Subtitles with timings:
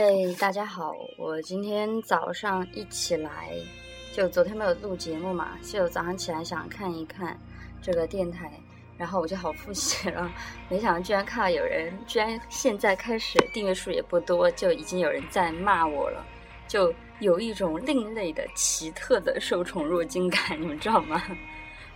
[0.00, 0.94] 嘿，大家好！
[1.16, 3.50] 我今天早上一起来，
[4.12, 7.36] 就昨天没有录节目嘛，就早上起来想看一看
[7.82, 8.48] 这个电台，
[8.96, 10.30] 然后我就好复习了。
[10.68, 16.24] 没想到居然看到有人，居然现在开始订阅数也不多，就已经有人在骂我了，
[16.68, 21.20] 就有一种另类的奇特的受宠若惊感，你们知道吗？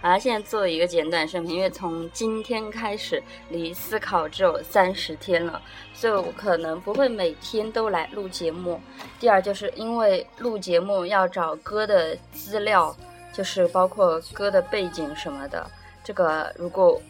[0.03, 5.63] 好，现在做一个简短声明，因为从今天开始离思考只有三十天了，
[5.95, 8.81] 所以我可能不会每天都来录节目。
[9.21, 12.93] 第二，就是因为录节目要找歌的资料，
[13.33, 15.65] 就是包括歌的背景什么的。
[16.03, 17.01] 这个如果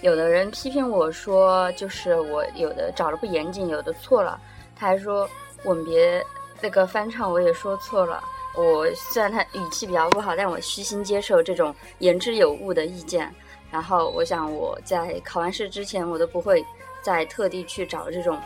[0.00, 4.40] 有的人批评我说，就是我有的找的不严谨，有的错了，
[4.76, 5.28] 他还说
[5.64, 6.24] 吻别
[6.60, 8.22] 那个翻唱我也说错了。
[8.56, 13.32] 我虽然他语气比较不好，但我虚心接受这种言之有物的意见。
[13.70, 16.64] 然后我想我在考完试之前，我都不会
[17.02, 18.40] 再特地去找这种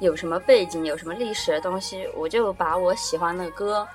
[0.00, 2.06] 有什么背景、有什么历史的东西。
[2.14, 3.86] 我就把我喜欢的歌，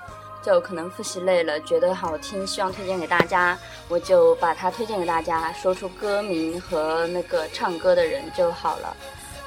[0.42, 3.56] 就可能复习累了，觉得好听，希望推荐给大家，
[3.88, 8.96] 我就把它推荐给大家，说出歌名和那个唱歌的人就好了。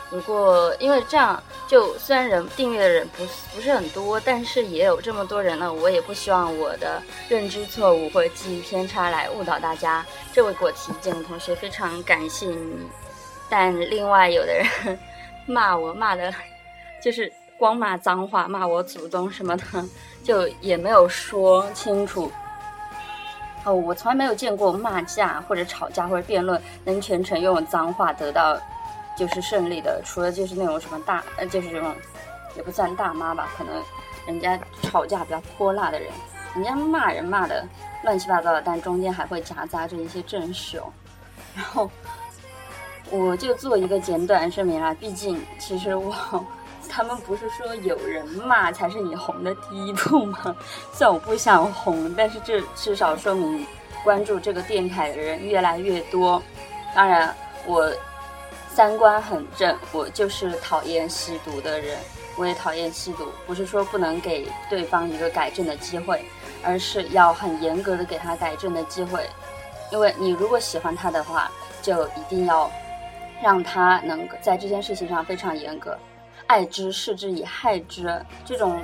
[0.09, 10.05] 不过，因为这样，就虽然人订阅的人不不是很多，但是也有这么多人了，我也不希望我的认知错误或者记忆偏差来误导大家。
[10.31, 12.87] 这位给我提意见的同学，非常感谢你。
[13.49, 14.99] 但另外有的人
[15.47, 16.31] 骂我骂的，
[17.03, 19.63] 就是光骂脏话，骂我祖宗什么的，
[20.23, 22.31] 就也没有说清楚。
[23.63, 28.55] 哦，我从来没有见过骂架或者吵架或者辩论能全程用脏话得到。
[29.15, 31.95] 就是胜利的，除了就是那种什么大，呃，就是这种，
[32.57, 33.81] 也不算大妈吧，可能
[34.27, 36.11] 人家吵架比较泼辣的人，
[36.53, 37.65] 人家骂人骂的
[38.03, 40.91] 乱七八糟的，但中间还会夹杂着一些正事哦。
[41.55, 41.89] 然后
[43.09, 46.45] 我就做一个简短声明啦，毕竟其实我
[46.89, 50.53] 他们不是说有人骂才是你红的第一步吗？
[50.91, 53.65] 虽然我不想红，但是这至少说明
[54.03, 56.41] 关注这个电台的人越来越多。
[56.93, 57.33] 当然
[57.65, 57.89] 我。
[58.75, 61.97] 三观很正，我就是讨厌吸毒的人，
[62.35, 63.31] 我也讨厌吸毒。
[63.47, 66.25] 不是说不能给对方一个改正的机会，
[66.61, 69.25] 而是要很严格的给他改正的机会。
[69.93, 71.49] 因为你如果喜欢他的话，
[71.81, 72.69] 就一定要
[73.41, 75.97] 让他能够在这件事情上非常严格。
[76.47, 78.77] 爱之，视之以害之，这种，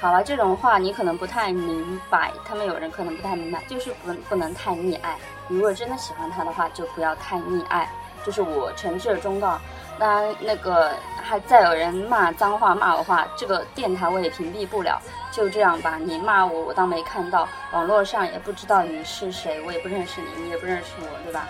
[0.00, 5.18] 好了，这种话你可能不太明白，他们有人可能不太明白，就是不不能太溺爱。
[5.46, 7.86] 你如果真的喜欢他的话，就不要太溺爱。
[8.24, 9.60] 就是我诚挚的忠告，
[9.98, 10.90] 当然那个
[11.22, 14.98] 还再有人骂脏话骂我话，这个电台我也屏蔽不了，
[15.30, 21.46] 就这样吧，你骂我我当没看到，网络上也不知道你是谁，我也不认识你，你也不认识我，对吧？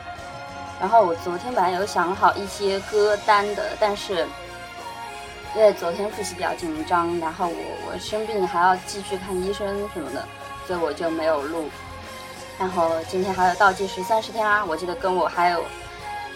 [0.81, 4.27] 然后我昨天本来有想好一些歌单的，但是
[5.55, 7.55] 因为昨天复习比较紧张，然后我
[7.87, 10.27] 我生病还要继续看医生什么的，
[10.67, 11.71] 所以我就没有录。
[12.59, 15.65] 然后今天还有倒计时三十天啊，我记得跟我还有。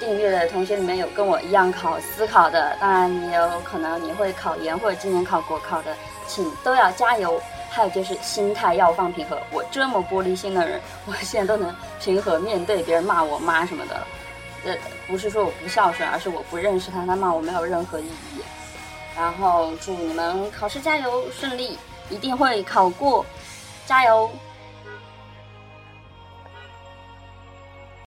[0.00, 5.94] 订阅的同学里面有跟我一样考思考的，当然也有可能你会考研或者今年考国考的，
[6.26, 7.40] 请都要加油。
[7.70, 14.06] 还有就是心态要放平和，我这么玻璃心的人，我现在都能平和面对别人骂我妈什么的。
[14.64, 14.74] 呃，
[15.06, 18.40] 不是说我不孝顺，而是我不认识他，他骂我没有任何意义。
[19.14, 21.78] 然后祝你们考试加油顺利，
[22.08, 23.24] 一定会考过，
[23.86, 24.28] 加油！